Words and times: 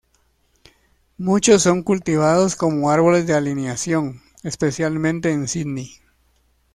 Muchos 1.19 1.61
son 1.61 1.83
cultivados 1.83 2.55
como 2.55 2.89
árboles 2.89 3.27
de 3.27 3.35
alineación, 3.35 4.19
especialmente 4.41 5.29
en 5.29 5.47
Sídney. 5.47 5.91